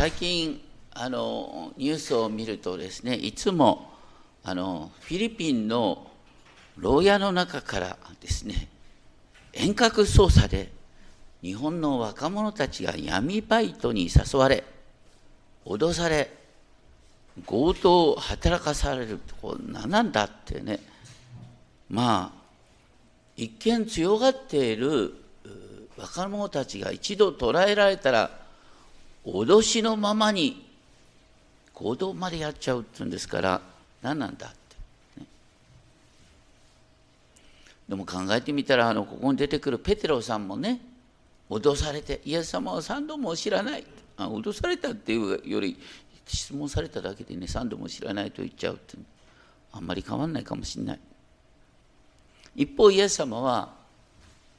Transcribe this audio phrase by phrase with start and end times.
[0.00, 0.62] 最近
[0.94, 3.92] あのニュースを見るとですねいつも
[4.42, 6.10] あのフィリピンの
[6.78, 8.68] 牢屋の中からですね
[9.52, 10.72] 遠隔操作で
[11.42, 14.64] 日本の若者たちが闇バイトに誘われ
[15.66, 16.32] 脅され
[17.44, 20.80] 強盗を働かされるってこう何なんだってね
[21.90, 22.40] まあ
[23.36, 25.12] 一見強がっている
[25.98, 28.40] 若者たちが一度捕らえられたら
[29.24, 30.66] 脅しのままに
[31.74, 33.60] 行動までやっちゃうっていうんですから
[34.02, 35.26] 何なんだって、ね、
[37.88, 40.80] でも考えてみたらあのここに出てくるペテロさんもね
[41.48, 43.84] 脅されてイエス様は三度も知らない。
[44.16, 45.76] あ脅されたっていうより
[46.26, 48.96] 質問されただけでね三度も知らないと言っちゃうって
[49.72, 51.00] あんまり変わんないかもしれない。
[52.54, 53.70] 一方イエス様は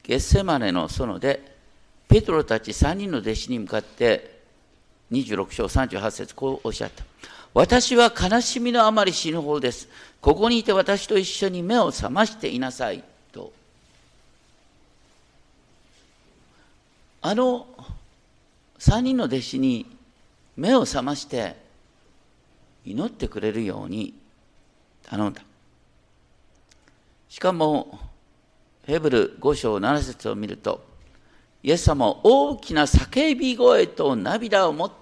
[0.02, 1.56] ゲッセマネの園で
[2.08, 4.31] ペトロたち3人の弟子に向かって
[5.12, 7.04] 26章38節こうおっしゃった。
[7.54, 9.88] 私は悲しみのあまり死ぬほどです。
[10.22, 13.52] ここにいて私と一緒に目を覚ましていなさいと。
[17.20, 17.66] あの
[18.78, 19.86] 3人の弟子に
[20.56, 21.56] 目を覚まして
[22.84, 24.14] 祈ってくれるように
[25.04, 25.42] 頼んだ。
[27.28, 28.00] しかも
[28.86, 30.84] ヘブル5章7節を見ると
[31.62, 35.01] イエス様は大きな叫び声と涙を持って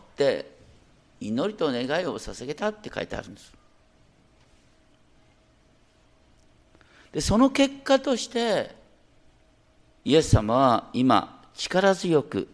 [1.20, 3.52] 祈りと願いを捧げたって書いてあるんです
[7.12, 8.74] でその結果として
[10.04, 12.48] イエス様は今力強く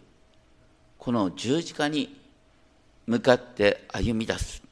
[0.99, 2.17] この十字架に
[3.07, 4.69] 向かって歩み出すっ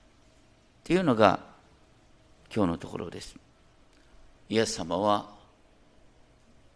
[0.83, 1.39] ていうのが
[2.55, 3.37] 今日のところです。
[4.49, 5.29] イエス様は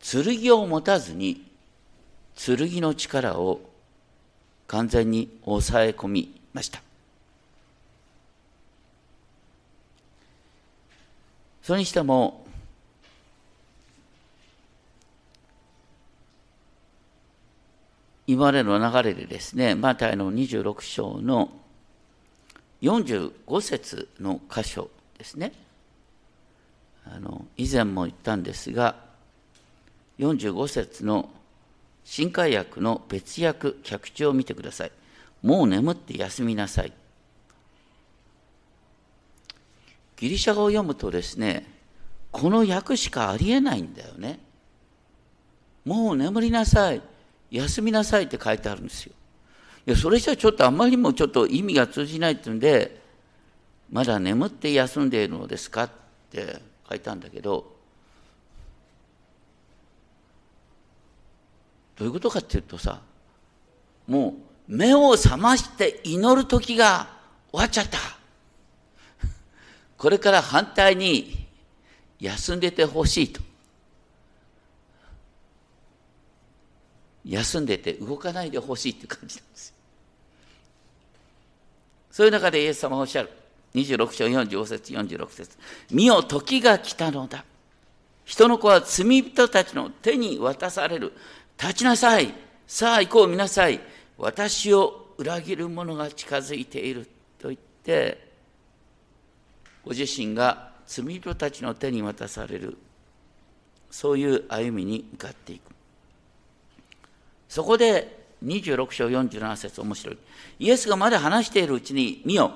[0.01, 1.51] 剣を持たずに
[2.37, 3.61] 剣の力を
[4.69, 6.81] 完全に抑え込みました。
[11.63, 12.47] それにしても
[18.27, 21.51] 今までの流れでですね、マタイの26章の
[22.83, 25.53] 45節の箇所ですね。
[27.07, 28.97] あの以前も言ったんですが、
[30.19, 31.31] 45節の
[32.11, 34.93] 新海訳の別訳、客地を見てください。
[35.43, 36.93] もう眠って休みなさい。
[40.17, 41.71] ギリシャ語を読むとですね、
[42.33, 44.41] この訳しかありえないんだよね。
[45.85, 47.03] もう眠りなさい。
[47.51, 49.13] 休みなさいって書いてあるんですよ。
[49.87, 53.03] いや、それじゃちょっとあまりにもちょっと意味が通じないっていうんで、
[53.91, 55.91] まだ眠って休んでいるのですかっ
[56.31, 56.59] て
[56.89, 57.78] 書いたんだけど、
[61.99, 63.01] どういうことかっていうとさ、
[64.07, 64.33] もう
[64.69, 67.09] 目を覚まして祈る時が
[67.51, 67.99] 終わっちゃった。
[69.97, 71.47] これから反対に
[72.21, 73.41] 休んでてほしいと。
[77.25, 79.75] 休んでて動かないでほしいって感じなんですよ。
[82.13, 83.31] そういう中でイエス様はおっしゃる。
[83.75, 85.59] 26章45節46節
[85.91, 87.45] 見よ時が来たのだ。
[88.25, 91.13] 人の子は罪人たちの手に渡される。
[91.61, 92.33] 立ちなさい。
[92.67, 93.81] さあ行こう見なさい。
[94.17, 97.09] 私を裏切る者が近づいている。
[97.39, 98.29] と言って、
[99.85, 102.77] ご自身が罪人たちの手に渡される。
[103.91, 105.73] そういう歩みに向かっていく。
[107.49, 110.19] そこで26章47節面白い。
[110.61, 112.53] イエスがまだ話しているうちに、見よ、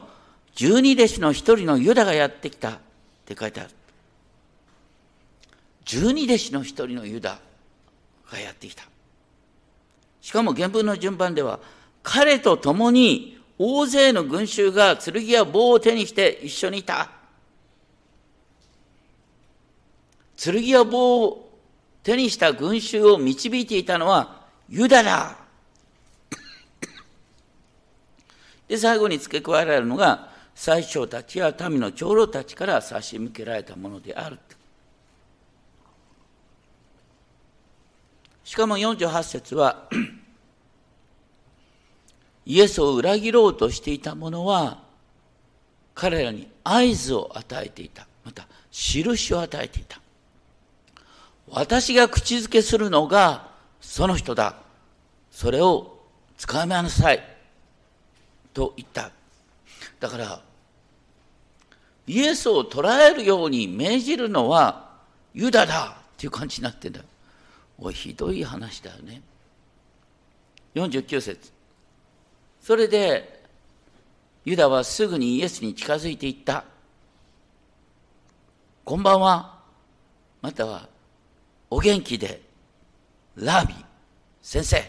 [0.55, 2.79] 十二弟子の一人のユダがやってきたっ
[3.25, 3.71] て書いてある。
[5.85, 7.41] 十二弟子の一人のユダ
[8.31, 8.85] がやってきた。
[10.23, 11.59] しかも原文の順番では、
[12.03, 17.11] 彼と共に大勢の群衆が剣や棒を手にして一緒にいた。
[20.37, 21.61] 剣や棒を
[22.05, 25.37] 手にした群衆を導いていたのはユダだ
[28.69, 34.39] で、最後に付け加えられるのが、最初たちや民の長老たちから差し向けられたものである。
[38.45, 39.89] しかも48節は、
[42.45, 44.83] イエスを裏切ろうとしていた者は、
[45.95, 48.07] 彼らに合図を与えていた。
[48.25, 50.01] また、印を与えていた。
[51.49, 53.51] 私が口づけするのが
[53.81, 54.57] その人だ。
[55.31, 55.99] それを
[56.47, 57.23] 捕まえなさい。
[58.55, 59.11] と言った。
[60.01, 60.41] だから、
[62.07, 64.91] イエスを捕らえるように命じるのは
[65.35, 67.01] ユダだっていう感じになってんだ。
[67.85, 69.21] おい、ひどい話だよね。
[70.75, 71.53] 49節
[72.61, 73.43] それで、
[74.45, 76.65] ユダはすぐにイエスに近づいていった。
[78.85, 79.59] こんばんは。
[80.41, 80.89] または、
[81.71, 82.41] お元気で、
[83.35, 83.75] ラビ、
[84.41, 84.81] 先生。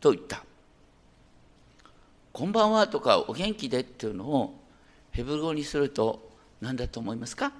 [0.00, 0.44] と言った。
[2.32, 4.54] こんばんはとかお元気でっていうのを
[5.10, 6.30] ヘブル語にすると
[6.60, 7.52] 何だと思いますか？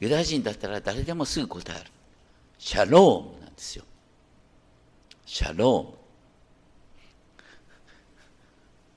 [0.00, 1.90] ユダヤ人だったら誰でもすぐ答える。
[2.58, 3.84] シャロームなんですよ。
[5.24, 6.06] シャローム。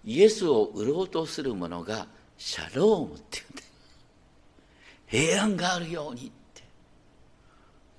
[0.05, 2.07] イエスを売ろうとする者が
[2.37, 3.61] シャロームって言うんだ
[5.07, 6.63] 平安があるようにって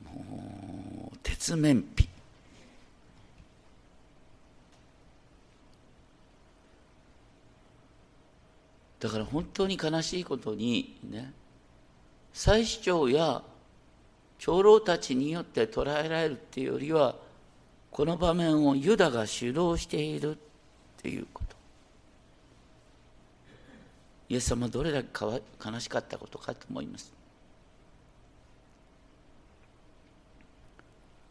[0.05, 2.08] もう鉄面皮
[8.99, 11.32] だから本当に悲しいことにね
[12.32, 13.43] 祭司長や
[14.38, 17.17] 長老たちによって捉えられるっていうよりは
[17.91, 20.38] この場面をユダが主導しているっ
[21.03, 21.56] ていうこと。
[24.29, 27.12] イエス様どれだけ悲しかったことかと思います。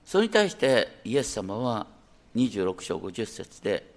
[0.03, 1.87] それに対してイエス様は
[2.35, 3.93] 26章50節で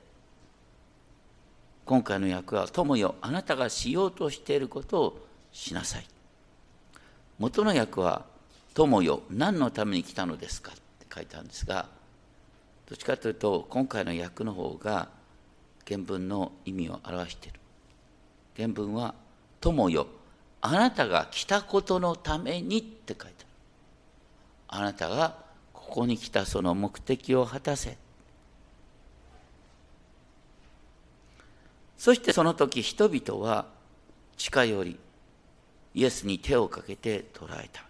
[1.84, 6.11] 今回の役は友よあなたがしようとしていることをしなさい。
[7.42, 8.24] 元の役は
[8.72, 9.22] 友よ。
[9.28, 11.88] 何のために来たのですかって書いてあるんですが
[12.88, 15.08] どっちかというと今回の役の方が
[15.84, 17.58] 原文の意味を表している。
[18.56, 19.16] 原文は
[19.60, 20.06] 「友よ。
[20.60, 23.44] あなたが来たことのために」って書いて
[24.68, 24.82] ある。
[24.84, 25.36] あなたが
[25.74, 27.98] ここに来たその目的を果たせ。
[31.98, 33.66] そしてその時人々は
[34.36, 34.98] 近寄り
[35.94, 37.84] イエスに手をかけて捕らえた。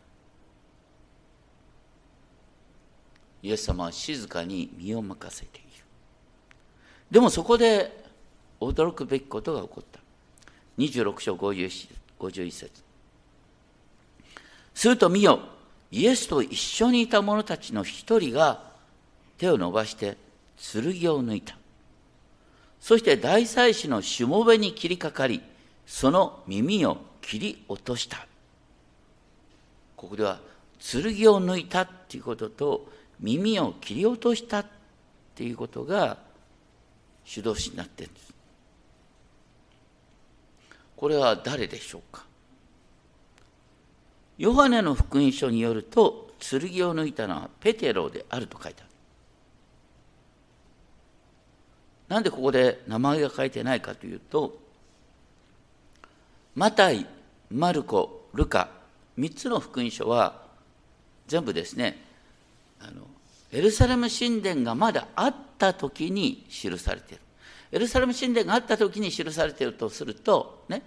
[3.42, 5.68] イエス様は静かに身を任せている。
[7.10, 8.04] でもそこで
[8.60, 10.00] 驚くべきことが起こった。
[10.78, 12.70] 26章51節。
[14.74, 15.40] すると見よ
[15.90, 18.72] イエスと一緒にいた者たちの一人が
[19.36, 20.16] 手を伸ばして
[20.56, 21.56] 剣を抜いた。
[22.80, 25.42] そして大祭司のしもべに切りかかり
[25.86, 28.26] その耳を切り落とした。
[29.96, 30.40] ここでは
[30.78, 34.66] 剣を抜いたっていうことと耳を切り落としたっ
[35.34, 36.18] ていうことが
[37.24, 38.34] 主導詞になってるんです。
[40.96, 42.24] これは誰でしょうか？
[44.38, 48.90] ヨハネの福音書によると剣を抜いたのはペテロであると書いてある。
[52.08, 54.58] なんでここで名前が書いてないかというと
[56.54, 57.06] マタイ、
[57.50, 58.68] マルコ、ルカ
[59.18, 60.42] 3つの福音書は
[61.26, 61.98] 全部ですね
[62.80, 63.06] あの
[63.52, 67.22] エルサレム神殿がまだあった時に記されている
[67.72, 70.82] エルサレム神殿があった時に記されているとすると、ね、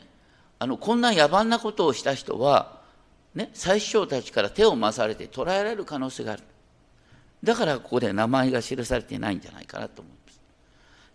[0.60, 2.80] あのこんな野蛮なことをした人は、
[3.34, 6.44] ね、最首長たちから手を回されて捕らえられる可能性がある。
[7.44, 10.25] だからここで名前が記されていないんじゃないかなと思います。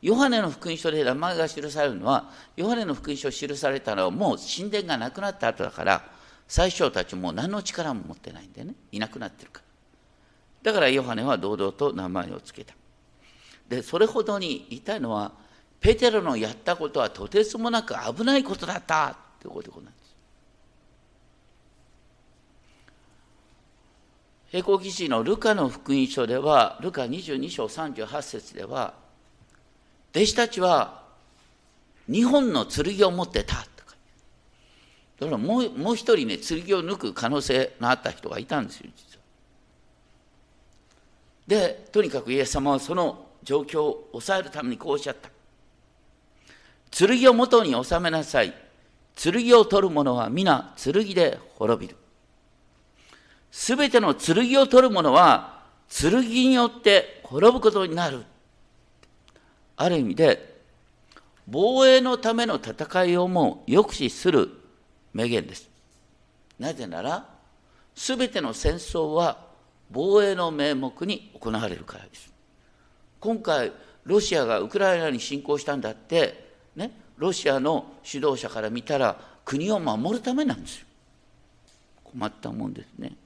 [0.02, 6.02] ヨハネの福音書で名前が記されるのは、ヨハネの福音書記されたのはもう神殿がなくなった後だから、
[6.48, 10.72] 最初たちも何の力も持ってないんでね、いなくなってるから。
[10.72, 12.74] だからヨハネは堂々と名前を付けた。
[13.68, 15.32] で、それほどに言いたいのは、
[15.80, 20.16] ペテロのやったことはとてつもなく危ないことだったということなんです。
[24.50, 28.94] 平行記事のルカの福音書では、ルカ22章38節では、
[30.14, 31.02] 弟子たちは
[32.08, 33.94] 日本の剣を持ってたとか。
[35.20, 39.22] だからもうもう一人ね、剣を抜く可能性のあった人がいたんですよ、実は。
[41.46, 45.30] で、とにかくイエス様はその状況を抑えるためにこうおっしゃった。
[46.90, 48.52] 剣を元に収めなさい。
[49.14, 51.96] 剣を取る者は皆剣で滅びる。
[53.50, 58.24] すべての剣を取る者は剣によって滅ぶことになる。
[59.80, 60.60] ある意味で、
[61.48, 64.50] 防衛のための戦いをも抑止する
[65.14, 65.70] 名言です。
[66.58, 67.26] なぜなら、
[67.94, 69.48] すべての戦争は
[69.90, 72.30] 防衛の名目に行われるからです。
[73.20, 73.72] 今回、
[74.04, 80.86] ロシアがウクライナに侵攻したんだって、ね、ロシアの指導者から見たら国を守るためなんですよ。
[82.04, 83.16] 困ったもんですね。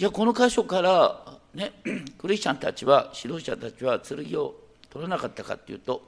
[0.00, 1.72] じゃあこの箇所からね、
[2.16, 4.54] クリスチャンたちは指導者たちは剣を
[4.88, 6.00] 取らなかったかっていうと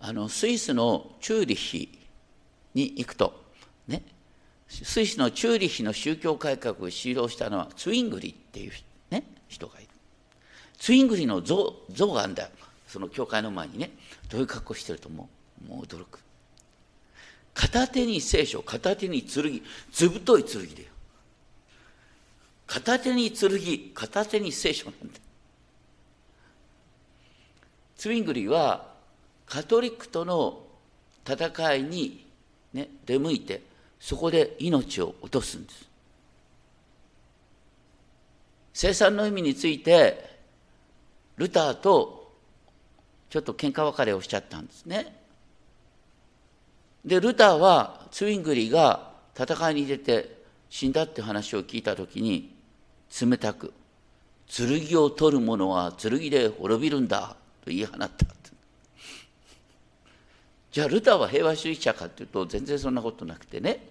[0.00, 2.00] あのスイスのチューリッヒ
[2.74, 3.44] に行くと
[3.86, 4.02] ね
[4.66, 8.72] スイスのチューリッヒの宗教改革を指導したのはツイングリっていう、
[9.12, 9.88] ね、人がいる。
[10.78, 12.48] ツイングリの像像があるんだよ。
[12.88, 13.90] その教会の前にね。
[14.28, 15.28] どういう格好してると思
[15.64, 16.18] うもう驚く。
[17.54, 20.91] 片手に聖書片手に剣ずぶとい剣だよ
[22.66, 23.50] 片手に剣
[23.94, 25.20] 片手に聖書なんだ。
[27.96, 28.92] ツヴィングリは
[29.46, 30.64] カトリックとの
[31.28, 32.26] 戦いに、
[32.72, 33.62] ね、出向いて
[34.00, 35.88] そこで命を落とすんです。
[38.74, 40.30] 聖餐の意味について
[41.36, 42.32] ルターと
[43.30, 45.14] ちょっと喧嘩別れをしちゃったんですね。
[47.04, 52.51] でルターはツヴィングリが戦いに出て死んだって話を聞いた時に
[53.20, 53.72] 冷たく
[54.48, 58.10] 剣を取る者は剣で滅びるんだと言い放った。
[60.70, 63.86] じゃあルターは平和主義者かというと全然そんなことなくてね。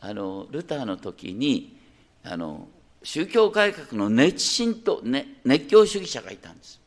[0.00, 1.78] あのルターの時に
[2.22, 2.68] あの
[3.02, 6.80] 宗教改革の熱心と、ね、熱狂主義者がいたんです。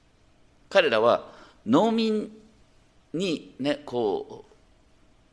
[0.69, 1.31] 彼らは
[1.65, 2.31] 農民
[3.13, 4.45] にねこ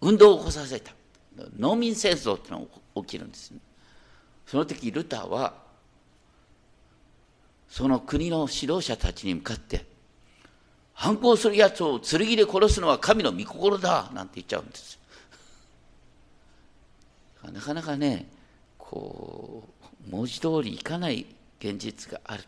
[0.00, 0.92] う運動を起こさせた。
[1.56, 2.66] 農民戦争っていうのが
[3.02, 3.52] 起きるんです、
[4.44, 5.67] その時ルターは
[7.68, 9.84] その国の指導者たちに向かって
[10.94, 14.98] 反抗するやつを剣で殺すのは神の御心だなんて言っちゃうんです。
[17.52, 18.26] なかなかね
[18.76, 19.62] こ
[20.08, 21.24] う文字通りいかない
[21.60, 22.44] 現実がある。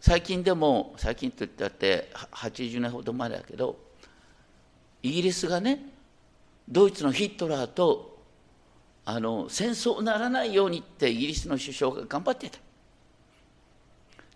[0.00, 3.76] 最近でも最近と言ったって80年ほど前だけど
[5.02, 5.82] イギリスがね
[6.68, 8.09] ドイツのヒットラーと
[9.12, 12.58] あの戦争にならないようにってイギリスの首相が頑張ってた。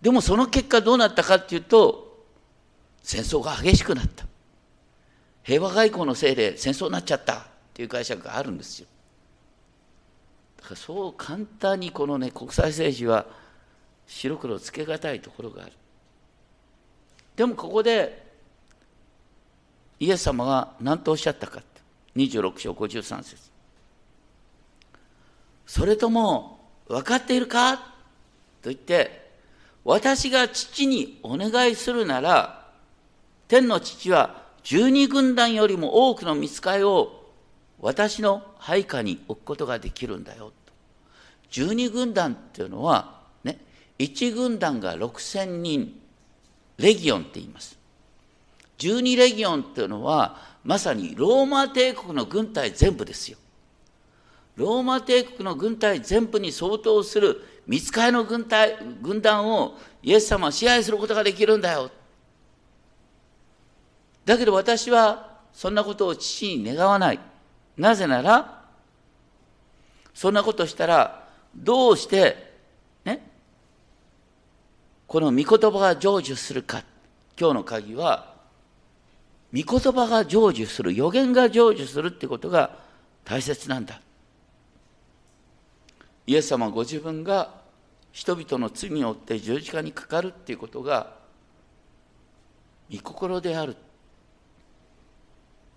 [0.01, 2.25] でもその結果どうなったかっていうと
[3.01, 4.25] 戦争が激しくなった。
[5.43, 8.87] 平和外交のせいで戦争になっちゃったっていう解釈があるんですよ。
[10.57, 13.25] だからそう簡単にこのね国際政治は
[14.07, 15.71] 白黒つけがたいところがある。
[17.37, 18.25] でもここで
[20.01, 21.61] イエス様が何とおっしゃったか
[22.17, 23.54] 26章53節。
[25.65, 27.77] それとも分かっているか？
[27.77, 29.29] と言って
[29.83, 32.65] 私が父にお願いするなら、
[33.47, 37.31] 天の父は十二軍団よりも多くの見つかりを
[37.79, 40.51] 私の配下に置くことができるんだよ。
[41.51, 43.59] 十二軍団っていうのは、ね、
[43.99, 46.01] 一軍団が6000人、
[46.77, 47.77] レギオンって言います。
[48.77, 53.37] 十二レギオンっていうのは、まさにローマ帝国の軍隊全部ですよ。
[54.55, 61.89] ローマ帝国の軍隊全部に相当する見つかりの軍隊軍団をイエス様は支配することができるんだよ。
[64.23, 67.19] だけど私はそんなことを父に願わない。
[67.77, 68.63] なぜなら、
[70.13, 72.53] そんなことしたら、どうして、
[73.05, 73.21] ね、
[75.07, 76.83] この御言葉が成就するか。
[77.39, 78.33] 今日の鍵は、
[79.53, 82.77] 御言葉が成就する、予言が成就するってことが
[83.23, 84.01] 大切なんだ。
[86.27, 87.53] イエス様ご自分が
[88.11, 91.13] 人々の罪を負って十字架にかかるっていうことが
[92.91, 93.75] 御心である。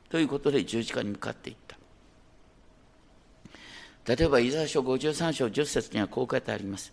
[0.09, 1.77] ということで十字架に向かっていった。
[4.17, 6.93] 例えばイザヤ書53章10節にはこう書いてあります。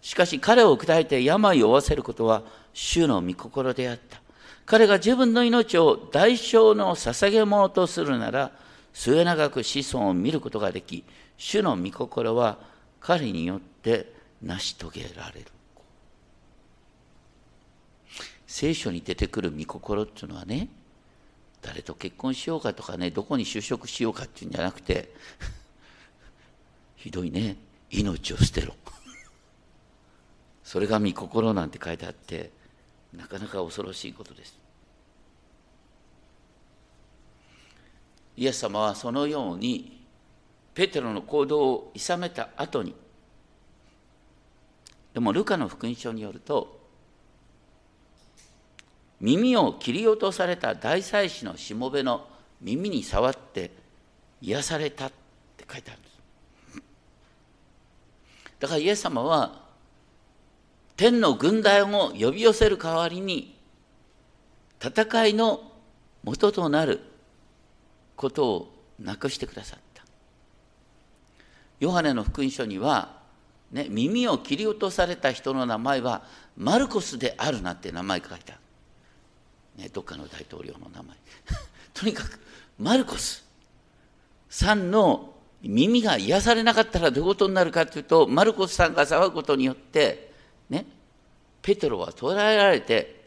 [0.00, 4.20] しかし彼を砕いて病を負わせることは主の御心であった。
[4.66, 8.52] 彼が自分の命を代償の捧げ物とするなら
[8.92, 11.04] 末永く子孫を見ることができ
[11.38, 12.58] 主の御心は
[13.00, 14.12] 彼によって
[14.42, 15.46] 成し遂げられる。
[18.46, 20.68] 聖書に出てくる御心っていうのはね
[21.60, 25.12] 誰と結婚しようかとかねどこに就職しようかっていうんじゃなくて
[26.96, 27.56] ひどいね
[27.90, 28.74] 命を捨てろ。
[30.64, 32.50] それが御心なんて書いてあって
[33.14, 34.58] なかなか恐ろしいことです。
[38.36, 39.97] イエス様はそのように
[40.78, 42.94] ペテロの行動をいさめた後に
[45.12, 46.78] でもルカの福音書によると
[49.20, 52.28] 耳を切り落とされた大祭司のしもべの
[52.60, 53.72] 耳に触って
[54.40, 55.12] 癒されたっ
[55.56, 56.82] て書いてあるんです。
[58.60, 59.64] だからイエス様は
[60.96, 63.58] 天の軍団を呼び寄せる代わりに
[64.80, 65.72] 戦いの
[66.22, 67.00] 元となる
[68.14, 69.87] ことをなくしてくださった。
[71.80, 73.18] ヨハネの福音書には、
[73.70, 76.22] ね、耳を切り落とされた人の名前は
[76.56, 78.58] マルコスであるなって名前書いてあ
[79.76, 81.16] る、ね、どっかの大統領の名前
[81.94, 82.40] とにかく
[82.78, 83.44] マルコス
[84.48, 90.32] さんの耳が癒されなかったらどういうことになるかというと、マルコスさんが騒ぐことによって、
[90.70, 90.86] ね、
[91.62, 93.24] ペテロは捕らえられて、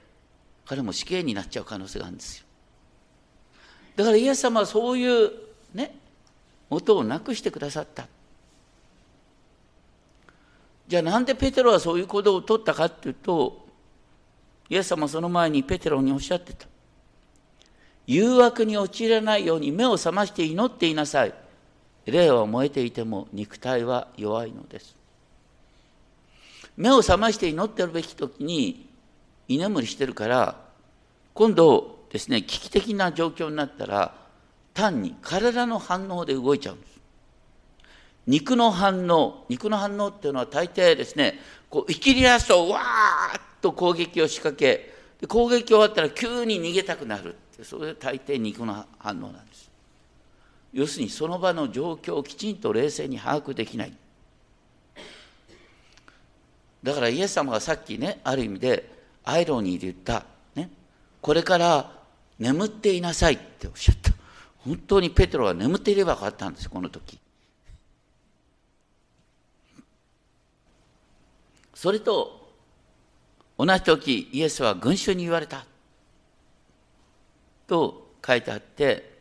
[0.65, 2.45] 彼も死刑になっちゃう可能性があるんですよ。
[3.97, 5.31] だからイエス様はそういう
[5.73, 5.95] ね、
[6.69, 8.07] 音をなくしてくださった。
[10.91, 13.65] じゃあなんでペテロはそういう行動を取ったかっていうと、
[14.67, 16.67] イエス様その前にペテロにおっしゃってた。
[18.07, 21.33] 誘惑に陥らないように目を覚まして祈っていなさい。
[22.07, 24.97] 霊は燃えていても肉体は弱いのです。
[26.75, 28.89] 目を覚まして祈ってるべき時に
[29.47, 30.59] 居眠りしてるから
[31.33, 34.13] 今度ですね危機的な状況になったら
[34.73, 36.90] 単に体の反応で動いちゃうんです。
[38.27, 44.93] 肉の反応肉の反応っていうのは大抵ですねこう生きり出すとわーっと攻撃を仕掛け
[45.27, 49.69] 攻撃終わったら急に逃げたくなるってそれで大抵肉の反応なんです。
[50.73, 53.93] 要するにその場の状況をきちんと冷静に把握できない。
[56.81, 58.89] だからイエス様がさっきねある意味で
[59.23, 60.25] アイロニーで言った、
[60.55, 60.71] ね、
[61.21, 61.91] これから
[62.39, 64.11] 眠っていなさいっておっしゃった。
[64.59, 67.19] 本当にペテロが眠っていればよかったんですこの時。
[71.81, 72.53] それと
[73.57, 75.65] 同じ時イエスは群衆に言われた
[77.65, 79.17] と書いてあって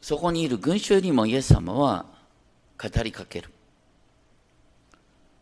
[0.00, 2.06] そこにいる群衆にもイエス様は
[2.76, 3.50] 語りかける。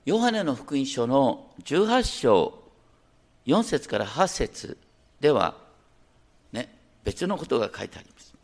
[0.05, 2.63] ヨハネの福音書の18章
[3.47, 4.77] 4節から8節
[5.19, 5.57] では、
[6.53, 6.69] ね、
[7.05, 8.35] 別のことが書いてあります。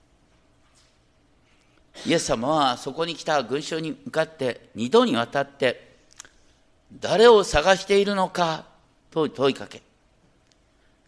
[2.07, 5.93] イエス様はそこに来た群衆に向かって二度にわたって
[7.01, 8.67] 誰を探しているのか
[9.11, 9.83] と問いかけ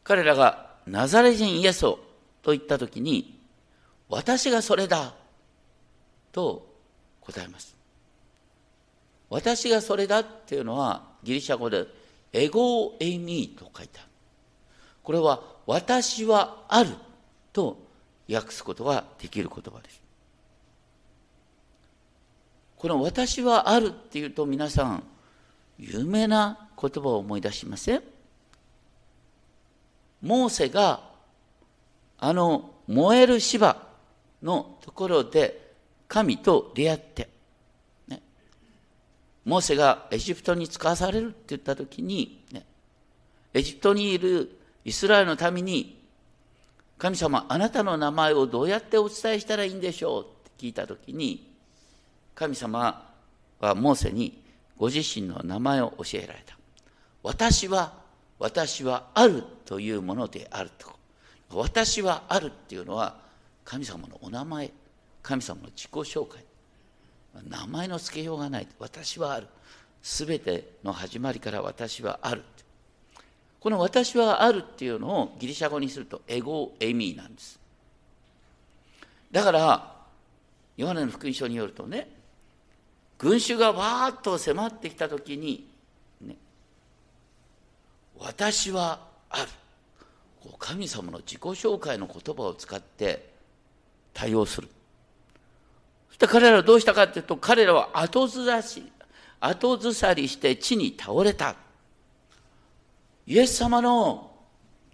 [0.05, 1.99] 彼らがナザレ人イエスを
[2.43, 3.38] と言った時に
[4.09, 5.14] 私がそれだ
[6.31, 6.64] と
[7.21, 7.75] 答えます。
[9.28, 11.87] 私がそれだっていうのはギリシャ語で
[12.33, 14.08] エゴエミーと書いてある。
[15.02, 16.91] これは私はある
[17.52, 17.78] と
[18.32, 20.00] 訳すことができる言葉です。
[22.76, 25.02] この私はあるっていうと皆さん
[25.78, 28.02] 有名な言葉を思い出しません？
[30.23, 31.00] モーセが
[32.19, 33.82] あの燃える芝
[34.43, 35.75] のところで
[36.08, 37.28] 神と出会って、
[38.08, 38.23] ね、
[39.45, 42.65] モーセがエジプトに使わされるって言った時に、ね、
[43.52, 46.00] エジプトにいるイスラエルのために
[46.97, 50.25] 神様あなたの名前をどうやってお伝えしたらいいんでしょうっ
[50.58, 51.52] て聞いた時に
[52.34, 53.04] 神様
[53.60, 54.43] はモーセに
[54.78, 56.56] ご自身の名前を教えられた。
[57.23, 57.95] 私は
[58.39, 60.95] 私はあるというものであると。
[61.50, 63.17] 私はあるっていうのは
[63.65, 64.71] 神様のお名前
[65.23, 66.45] 神様の自己紹介。
[67.49, 68.69] 名前の付けようがない。
[68.78, 69.47] 私はある。
[70.02, 72.43] 全ての始まりから私はある。
[73.58, 77.58] この私はあるっていうのをギリシャ語にするとエゴエミーなんです。
[79.32, 79.97] だから
[80.76, 82.08] ヨハネの福音書によるとね
[83.19, 85.69] 群衆がわーっと迫ってきた時に、
[86.21, 86.37] ね、
[88.19, 89.00] 私は
[89.31, 89.49] ある
[90.59, 93.31] 神様の自己紹介の言葉を使って
[94.13, 94.69] 対応する。
[96.09, 98.83] そして彼らはどうしたかというと、彼らは後ずらし、
[99.41, 101.57] 後ずさりして地に倒れた。
[103.26, 104.31] イエス様の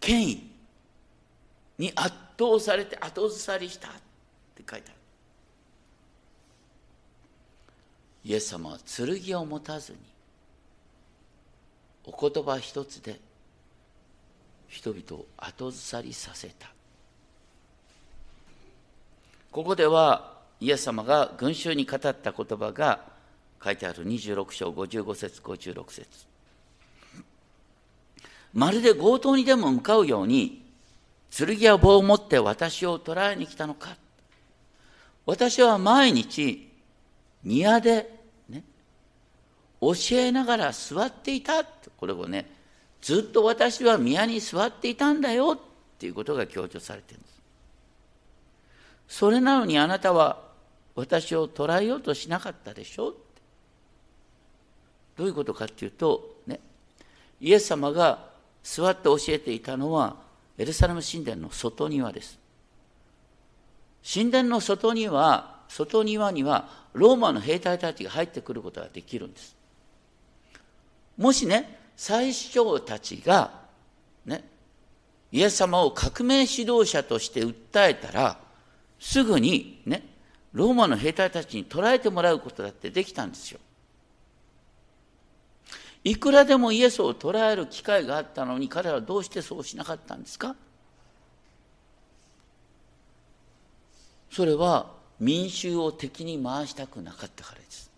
[0.01, 0.51] 権威
[1.79, 3.91] に圧倒されて後ずさりしたっ
[4.57, 5.02] て書いてある。
[8.25, 9.99] イエス様は剣を持たずに、
[12.05, 13.19] お言葉一つで
[14.69, 16.73] 人々を後ずさりさせた。
[19.51, 23.01] ここではイエス様が群衆に語った言葉が
[23.63, 26.07] 書いてある26章55節56節
[28.55, 30.63] まるで強盗にでも向かうように
[31.31, 33.97] 剣や棒を持って私を捕らえに来たのか
[35.27, 36.72] 私は毎日
[37.43, 38.09] 宮で
[38.49, 38.63] ね
[39.81, 42.51] 教えながら座っていたこれをね
[43.01, 45.59] ずっと私は宮に座っていたんだよっ
[45.99, 47.33] ていうことが強調されてるんです
[49.09, 50.41] それなのにあなたは
[50.95, 53.15] 私を捕らえようとしなかったでしょ
[55.17, 56.61] どういうことかっていうと、ね、
[57.41, 58.31] イエス様が
[58.63, 60.17] 座って教えていたのは
[60.59, 62.39] エルサレム神殿の外庭です。
[64.03, 69.57] 神殿の外庭、外庭にはローマの兵隊たちが入ってくることができるんです。
[71.17, 73.63] もしね、最初たちが、
[74.25, 74.45] ね、
[75.31, 78.39] イエス様を革命指導者として訴えたら、
[78.99, 80.07] すぐにね、
[80.53, 83.61] ローマの兵隊たちに捕らえてもらうことだってできたんですよ。
[86.05, 90.57] いくらでもイエスを捕らえる機会があったのに彼らはどうしてそうしなかったんですか？
[94.31, 94.91] それは
[95.23, 97.93] 民衆を敵に回したくなかったからです。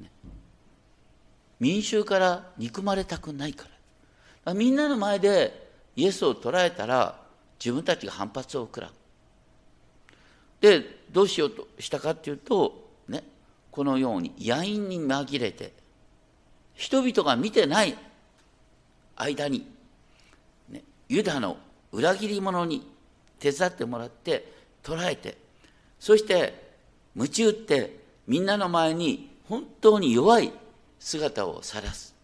[0.00, 0.10] ね、
[1.60, 3.66] 民衆から憎まれたくないか
[4.46, 4.54] ら。
[4.54, 7.20] みんなの前でイエスを捕らえたら
[7.62, 8.90] 自分たちが反発を食らう。
[10.62, 13.22] でどうしようとしたかっていうと、ね、
[13.70, 15.74] このように野因に紛れて
[16.72, 17.94] 人々が見てない
[19.14, 19.70] 間に、
[20.70, 21.58] ね、ユダの
[21.92, 22.90] 裏切り者に
[23.38, 24.50] 手伝ってもらって
[24.82, 25.36] 捕らえて
[26.00, 26.68] そして
[27.14, 30.52] 鞭打ってみんなの前に本当に弱い
[30.98, 32.14] 姿を晒す。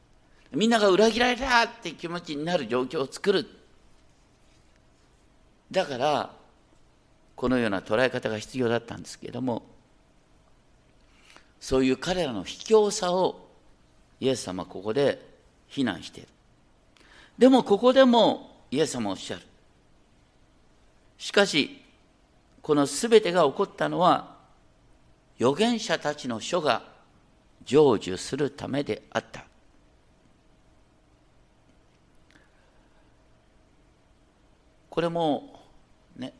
[0.53, 3.47] みんなが裏切られたって気持ちになる状況を作る。
[5.71, 6.31] だから
[7.35, 9.63] このような捉え方が必要だったんですけれども
[11.61, 13.49] そういう彼らの卑怯さを
[14.21, 15.21] イエス様はここで
[15.67, 16.29] 非難している。
[17.39, 19.43] でもここでもイエス様おっしゃる。
[21.19, 21.84] しかし
[22.65, 24.39] この全てが起こったのは
[25.39, 26.83] 預言者たちの書が
[27.67, 29.45] 成就するためであった
[34.89, 35.61] これも
[36.17, 36.33] ね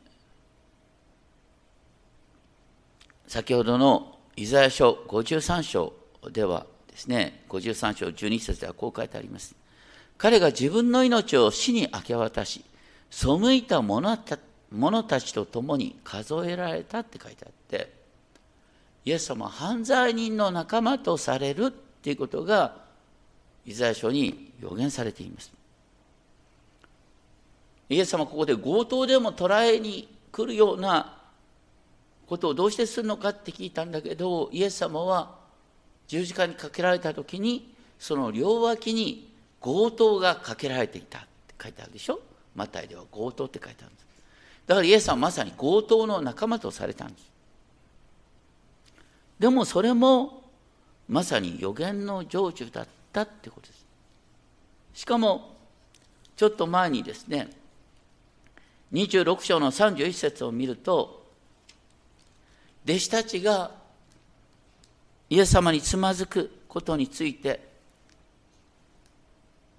[3.27, 5.93] 先ほどのイザヤ書53章
[6.31, 9.53] ではですね、53章12節ではこう書いてあります。
[10.17, 12.63] 彼が自分の命を死に明け渡し、
[13.11, 14.39] 背いた者た
[14.75, 17.91] 者たちと共に数えられたって書いてあって、
[19.05, 22.83] イエス様は犯罪人の仲間とされるっていうことが、
[23.65, 25.51] イザヤ書に予言されています。
[27.89, 31.19] イエス様はここで強盗でも捕らえに来るような
[32.27, 35.35] ことをどうしてするのかって聞いたんだけどイエス様は
[36.07, 41.27] 十字架にかけられた時にその両脇に強盗がかけられていたって
[41.61, 42.19] 書いてあるでしょ？
[42.55, 44.05] マタイでは強盗って書いてあるんです
[44.67, 47.31] だからイエス様はまさに強盗の仲間とされたんです。
[49.39, 50.43] でもそれも
[51.07, 53.85] まさに予言の成就だったってことです。
[54.93, 55.55] しかも
[56.35, 57.49] ちょっと前にですね
[58.93, 61.25] 26章の31節を見ると
[62.85, 63.71] 弟子たちが
[65.29, 67.59] イエス様につまずくことについて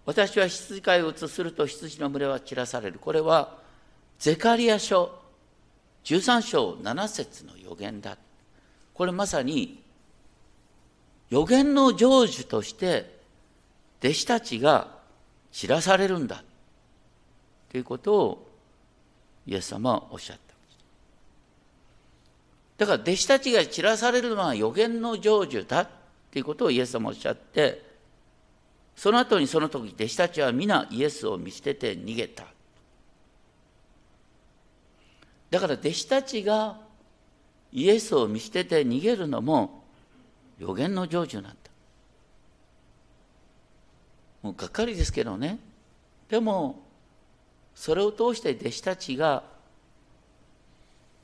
[0.05, 2.99] 私は羊飼いを移すると羊の群れは散らされる。
[3.01, 3.66] これは
[4.19, 5.13] ゼカリア書
[6.05, 8.17] 13章7節の予言だ。
[8.95, 9.83] これまさに
[11.31, 13.19] 予言の成就として
[14.01, 14.89] 弟子たちが
[15.53, 16.43] 散らされるんだ。
[17.71, 18.49] ということを
[19.47, 20.55] イエス様はおっしゃった。
[22.79, 25.81] だから弟子たちが散らされるのは予言の成就だ。
[25.83, 25.89] っ
[26.31, 27.83] ていうことをイエス様おっしゃって
[28.95, 32.45] その後にその時弟子たちは皆イエスを見捨てて逃げた。
[35.57, 36.77] だから弟子たちが
[37.73, 39.85] イエスを見捨てて逃げるのも
[40.59, 41.51] 予言の成就なんだ
[44.43, 45.59] もうがっかりですけどね
[46.29, 46.83] でも
[47.75, 49.45] それを通して弟子たちが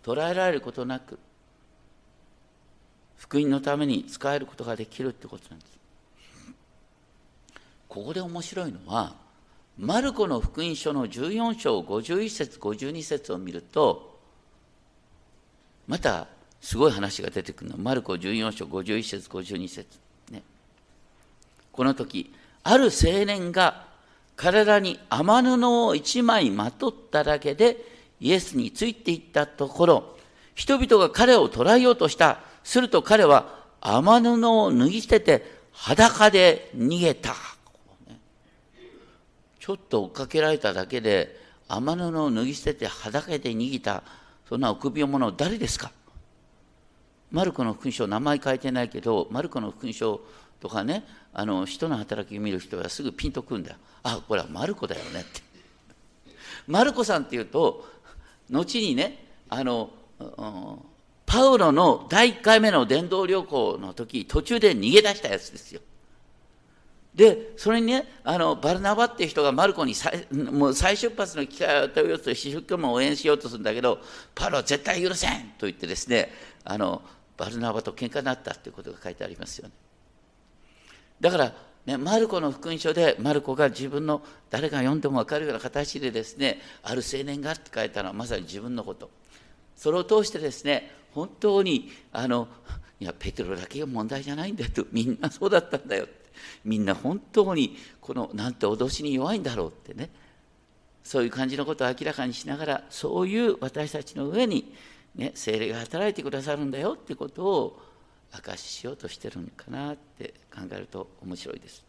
[0.02, 1.18] 捉えられることなく
[3.18, 5.78] 福音のために使えることができるってことなんです。
[7.86, 9.14] ここで面白いのは、
[9.78, 14.11] マルコの福音書の14章51節52節を見ると、
[15.86, 16.26] また
[16.60, 17.76] すごい話が出てくるの。
[17.76, 19.86] マルコ14章51節52節
[20.30, 20.42] ね。
[21.72, 23.86] この時、ある青年が
[24.36, 27.76] 彼らに雨布を一枚まとっただけで
[28.20, 30.16] イエスについていったところ、
[30.54, 37.34] 人々が彼を捕らえようとしたすると彼は雨布を脱ぎ捨てて裸で逃げた。
[39.58, 44.02] ちょっと追っかけられただけで雨布を脱ぎ捨てて裸で逃げた
[44.48, 45.90] そんな臆病者誰ですか？
[47.30, 50.20] マルコの福音書名前書いてないけどマルコの福音書
[50.60, 53.76] とかねあの人の働きを見る人はすぐピンとくんだよ。
[54.02, 55.40] あこれはマルコだよねって。
[56.66, 57.86] マルコさんっていうと
[58.50, 59.90] 後にねあの
[61.24, 65.80] パウロの第1回目の伝道旅行の時、途中で逃げ出したやつですよ。
[67.14, 73.98] で、それにね、あの、バルナバっていう人がマルコに再もう再出発の機会を与えようと一生懸命応援しようとするんだけど、
[74.34, 76.30] パロ絶対許せんと言ってですね、
[76.64, 77.02] あの、
[77.36, 79.74] バルナバと喧嘩になったということが書いてありますよね。
[81.20, 81.54] だから、
[81.86, 89.10] ね、マルコの福音書でマルコが自分の誰が読んでも分かるような形でですねある青年がって書いたのはまさに自分のこと
[89.74, 92.46] それを通してですね本当にあの
[93.00, 96.06] いやペテロだけが問題じゃないんだよとみんなそうだったんだよ
[96.64, 100.10] みんな本当にこのなんて脅しに弱いんだろうってね
[101.04, 104.72] そういう感じのことを明らかにしながらそういう私たちの上に、
[105.14, 107.82] ね、精霊が働いてくださるんだよってことを
[108.30, 111.84] 証ししようとしてるのかなって考えると面白いです。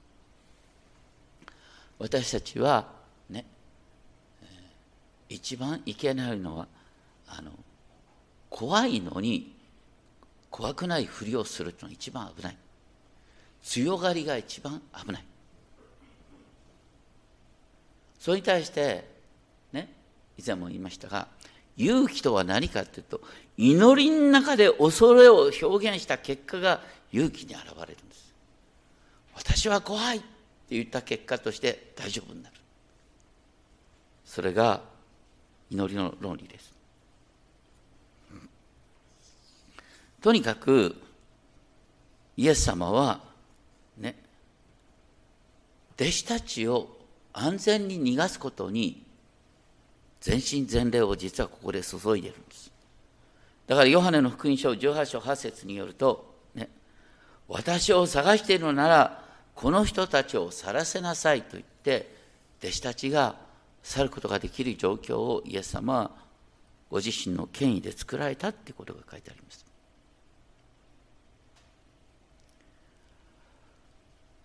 [2.00, 2.88] 私たちは
[3.30, 3.46] ね、
[5.30, 6.68] 一番いけないのは
[7.28, 7.52] あの
[8.50, 9.56] 怖いのに
[10.50, 12.58] 怖くないふりをするというのが一番危ない
[13.64, 15.26] 強がりが一番危ない。
[18.20, 19.06] それに対して
[19.74, 19.92] ね
[20.38, 21.28] 以前も言いましたが
[21.76, 23.22] 勇気とは何かっていうと
[23.58, 28.34] 祈りの中で恐れを表現した結果が勇気に現れるんです。
[29.36, 30.26] 私は怖いって
[30.70, 32.56] 言った結果として大丈夫になる。
[34.26, 34.82] それが
[35.70, 36.74] 祈りの論理です。
[40.22, 40.96] とにかく
[42.38, 43.20] イエス様は
[46.00, 46.90] 弟子たちを
[47.34, 49.04] 安全に逃がすことに
[50.22, 52.72] 全身全霊を実はここで注いでるんです
[53.68, 56.70] だからヨハネの福音書18章8節によると、ね、
[57.48, 59.24] 私を探しているのなら
[59.56, 62.14] この人たちを去らせなさいと言って
[62.60, 63.36] 弟子たちが
[63.84, 66.12] 去ることができる状況をイエス様は
[66.90, 69.63] ご自身の権威で作られたってことが書いてあります。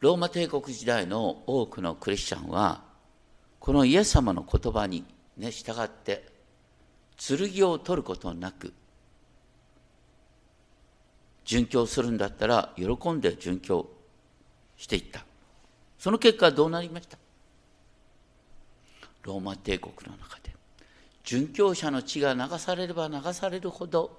[0.00, 2.82] ローマ帝国時代の多くのクリスチャンは
[3.58, 5.04] このイエス様の言葉に
[5.36, 6.24] ね従って
[7.16, 8.72] 剣を取ることなく
[11.44, 13.88] 殉教するんだったら喜んで殉教
[14.76, 15.24] していった。
[15.98, 17.18] その結果どうなりました？
[19.22, 20.54] ローマ帝国の中で
[21.24, 24.16] 殉教者の血が流されれば流されるほど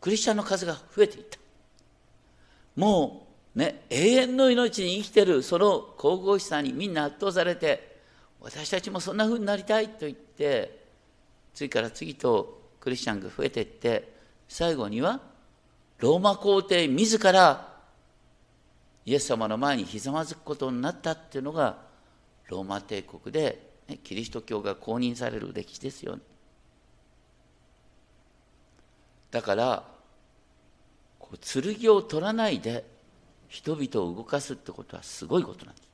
[0.00, 1.38] クリスチャンの数が増えていった。
[2.76, 3.23] もう
[3.54, 7.94] ね永遠の命に生きてるその神々しさにみんな圧倒されて
[8.40, 10.84] 私たちもそんな風になりたいと言って
[11.54, 14.12] 次から次とクリスチャンが増えていって
[14.48, 15.20] 最後には
[15.98, 17.72] ローマ皇帝自ら
[19.06, 21.78] イエス様の前にひざまずくことになったっていうのが
[22.48, 26.22] ローマ帝国で、ね、キリスト教が公認される歴史ですよね。
[29.30, 29.84] だから
[31.18, 32.84] こう剣を取らないで
[33.54, 35.88] 人々を動かすってことはすごいことなんです。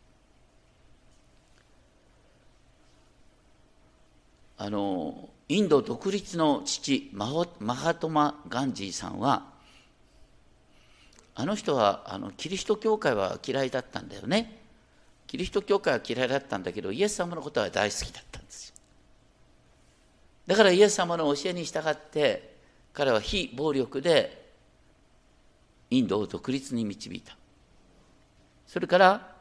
[4.57, 7.27] あのインド独立の父マ
[7.75, 9.45] ハトマ・ガンジーさんは
[11.35, 14.59] あの人はあのキリスト教会は嫌いだったんだよね。
[15.27, 18.75] キリスト教会は嫌いだったんだけどイエス様のことは大好きだったんですよ。
[20.47, 22.55] だからイエス様の教えに従って
[22.95, 24.49] 彼は非暴力で
[25.91, 27.37] インドを独立に導いた。
[28.71, 29.33] それから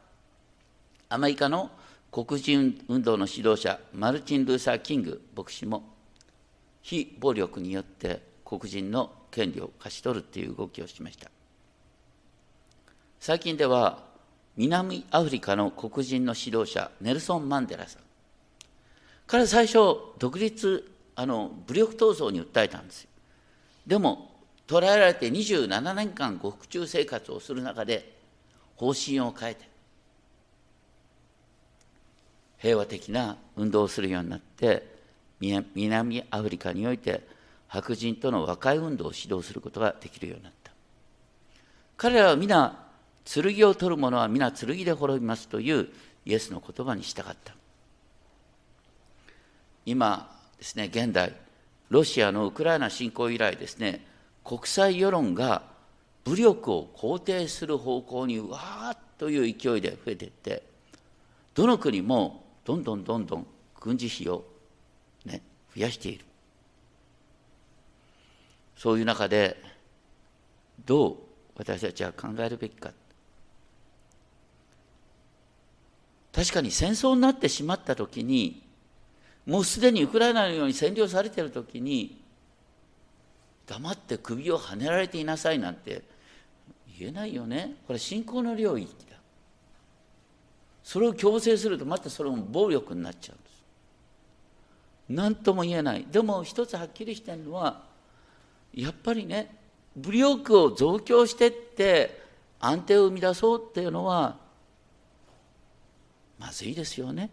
[1.07, 1.69] アメリカの
[2.11, 5.83] 黒人運動の指導者マルチン・ルーサー・キング牧師も
[6.81, 11.29] 非暴力によって黒人の権利を勝ち取るっていう動きをしました。
[13.19, 13.99] 最近では
[14.57, 18.01] 南アフリカの黒人の指導者ネルソン・マンデラさん。
[19.27, 19.77] 彼最初
[20.17, 23.09] 独立あの武力闘争に訴えたんですよ。
[23.85, 24.31] でも
[24.65, 28.17] 捕らえられて27年間獄中生活をする中で
[28.79, 29.67] 方針を変えて
[32.59, 34.87] 平和的な運動をするようになって
[35.41, 37.27] 南アフリカにおいて
[37.67, 40.71] 白人との和解運動を指導することができるようになった。
[41.97, 42.85] 彼らは皆
[43.25, 45.89] 剣を取る者は皆剣で滅びますという
[46.25, 47.53] イエスの言葉にしたかった。
[49.85, 51.33] 今ですね現代
[51.89, 54.05] ロシアのウクライナ侵攻以来ですね
[54.45, 55.63] 国際世論が
[56.29, 60.61] 武力を肯定する方向にわーっという勢いで増えていって
[61.55, 63.47] どの国もどんどんどんどん
[63.79, 64.45] 軍事費を、
[65.25, 65.41] ね、
[65.75, 66.25] 増やしている。
[68.77, 69.57] そういう中で
[70.85, 71.17] どう
[71.57, 72.91] 私たちは考えるべきか。
[76.31, 78.61] 確かに戦争になってしまった時に
[79.47, 82.21] もうすでにウクライナのように占領されている時に
[83.65, 86.18] 黙って首をはねられていなさいなんて
[86.99, 87.75] 言えないよね。
[87.87, 89.17] これ信仰の領域だ。
[90.83, 93.63] それを強制するとまたそれも暴力になっちゃうんです。
[95.09, 96.05] 何とも言えない。
[96.11, 97.83] でも一つはっきりしてるのは
[98.73, 99.55] やっぱりね
[99.95, 102.21] 武力を増強してって
[102.59, 104.37] 安定を生み出そうっていうのは
[106.37, 107.29] まずいですよね。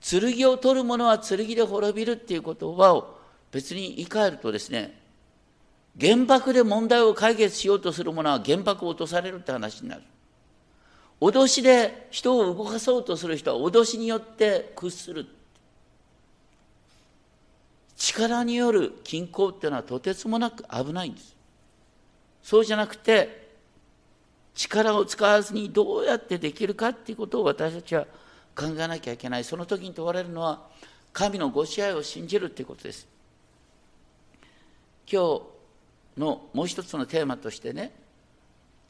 [0.00, 3.18] 剣を取る者は剣で滅びるっていう言葉を
[3.52, 4.99] 別に言い換えるとですね
[5.98, 10.02] 原爆で問題を解決しようとする者は原爆を落とされるって話になる。
[11.20, 15.26] 脅しで人を動かそうとする人は脅しによって屈する。
[17.96, 21.36] 力による均衡っていうのはとてつもなく危ないんです。
[22.42, 23.50] そうじゃなくて
[24.54, 28.06] 力を使わずにどうやってできるかっていうことを私たちは
[28.56, 29.44] 考えなきゃいけない。
[29.44, 30.66] その時に問われるのは
[31.12, 33.06] 神のご支配を信じるっていうことです。
[35.10, 35.42] 今日
[36.16, 37.92] のもう一つのテーマとしてね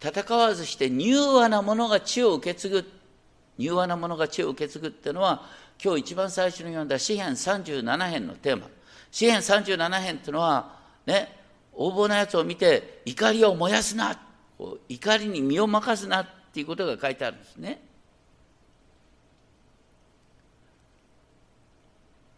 [0.03, 2.91] 戦わずして柔和なものが地を受け継ぐ
[3.59, 5.43] 柔和なものが地を受け継ぐっていうのは
[5.83, 8.67] 今日一番最初に読んだ詩編37編のテーマ。
[9.11, 11.37] 詩編37編っていうのはね
[11.73, 14.19] 横暴なやつを見て怒りを燃やすな
[14.89, 17.83] 怒りに身を任すなっていうことが書いてあるんですね。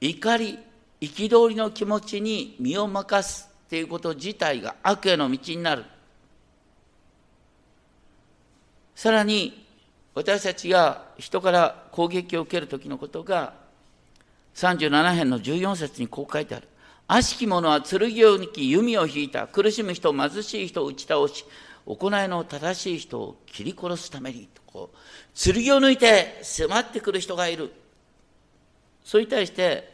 [0.01, 0.59] 怒り
[1.01, 5.87] 憤りの気持ちに身を任すっていうこと自体が悪への道になる。
[8.95, 9.67] さらに
[10.15, 13.55] 私たちが人から攻撃を受ける時のことが
[14.57, 16.69] 37編の14節にこう書いてある。
[17.09, 18.03] 悪しき者は剣を
[18.37, 19.47] 抜き弓を引いた。
[19.47, 21.43] 苦しむ人貧しい人を打ち倒し
[21.87, 24.51] 行いの正しい人を切り殺すために。
[24.53, 24.99] とこう
[25.35, 27.73] 剣を抜いて迫ってくる人がいる。
[29.03, 29.92] それに対して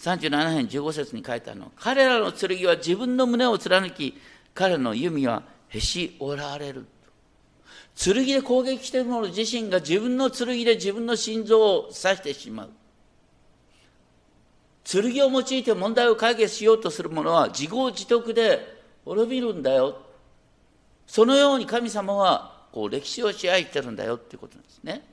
[0.00, 4.18] 37編15節に書いてあるの彼らの剣は自分の胸を貫き
[4.54, 6.86] 彼の弓はへし折られる。
[7.94, 12.70] 剣で攻撃している者自身が自分の剣で自分の心臓を刺してしまう。
[14.84, 19.98] 剣を用いて問題を解決しようとする者は自業自得で滅びるんだよ。
[21.06, 25.06] そのように神様はこう歴史を支配してるんだよっていうことなんですね。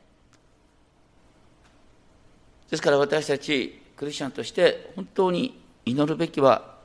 [2.69, 6.77] ですから私たちクリスチャンとして本当に祈るべきは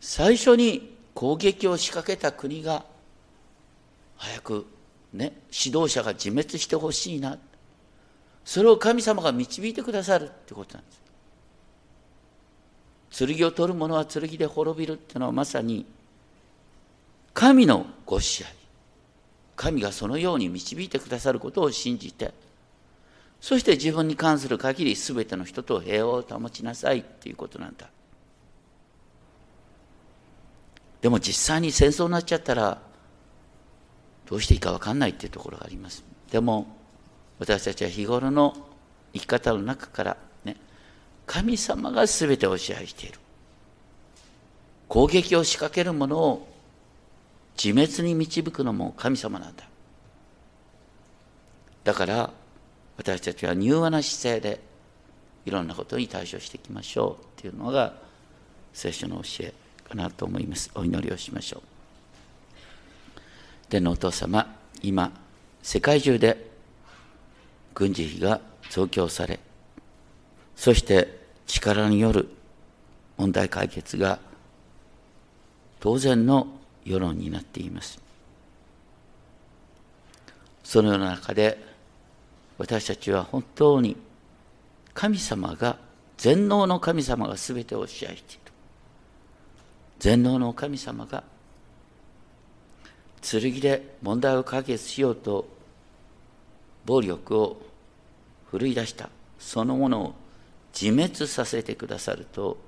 [0.00, 2.84] 最初に攻撃を仕掛けた国が
[4.16, 4.66] 早く
[5.12, 7.38] ね指導者が自滅してほしいな。
[8.42, 10.92] それを神様が導いてくださるってことなんで
[13.10, 13.26] す。
[13.26, 15.84] 剣を取る者は剣で滅びるっていうのはまさに
[17.34, 18.54] 神のご支配。
[19.56, 22.32] 神がそのように導いてくださることを信じて。
[23.40, 27.88] そして自分に関する限り全ての人と平和を保ちなさいっていうことなんだ。
[31.00, 32.78] でも実際に戦争になっちゃったら
[34.26, 36.04] どうしていいか分かんないっていうところがあります。
[36.30, 36.66] でも
[37.38, 38.54] 私たちは日頃の
[39.14, 40.56] 生き方の中からね
[41.26, 43.18] 神様が全てを支配している。
[44.88, 46.48] 攻撃を仕掛けるものを
[47.62, 49.64] 自滅に導くのも神様なんだ。
[51.84, 52.30] だから
[53.00, 54.60] 私たちは柔和な姿勢で
[55.46, 57.94] いろんなことに対処していきましょうっていうのが
[58.74, 59.54] 聖書の教え
[59.88, 60.70] かなと思います。
[60.74, 61.62] お祈りをしましょ
[63.16, 63.20] う。
[63.70, 65.12] 天のお父様今
[65.62, 66.50] 世界中で
[67.74, 69.40] 軍事費が増強され
[70.54, 72.28] そして力による
[73.16, 74.18] 問題解決が
[75.80, 76.48] 当然の
[76.84, 77.98] 世論になっています。
[80.62, 81.69] そのような中で
[82.60, 83.96] 私たちは本当に
[84.92, 85.78] 神様が
[86.18, 88.52] 全能の神様が全てを支配している。
[89.98, 91.24] 全能の神様が
[93.22, 95.48] 剣で問題を解決しようと
[96.84, 97.62] 暴力を
[98.50, 99.08] 振るい出した。
[99.38, 100.14] そのものを
[100.78, 102.58] 自滅させてくださると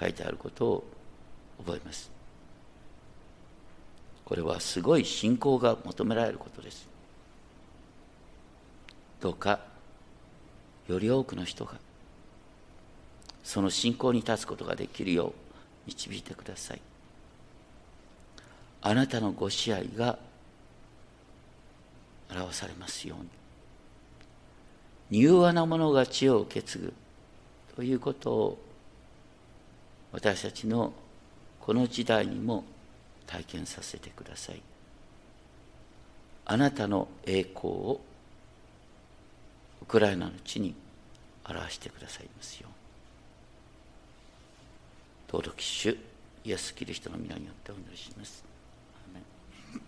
[0.00, 0.84] 書いてあることを
[1.58, 2.10] 覚えます。
[4.24, 6.93] これはすごい信仰が求められることです。
[9.24, 9.58] どうか
[10.86, 11.76] より多くの人が
[13.42, 15.32] その信仰に立つことができるよう
[15.86, 16.80] 導いてください。
[18.82, 20.18] あなたのご支配が
[22.30, 23.22] 表されますよう
[25.10, 25.22] に。
[25.22, 26.92] 柔和な者が知を受け継ぐ
[27.76, 28.58] ということを
[30.12, 30.92] 私たちの
[31.62, 32.62] この時代にも
[33.26, 34.60] 体験させてください。
[36.44, 38.00] あなたの栄光を
[39.84, 40.74] ウクライナの地に
[41.46, 42.72] 表してくださいますよう
[45.30, 45.98] 登録主
[46.42, 48.53] イエス・キリストの皆によってお祈りします。